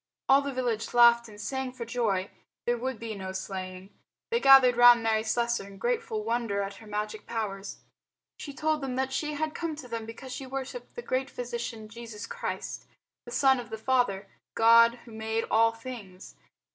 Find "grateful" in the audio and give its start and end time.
5.77-6.23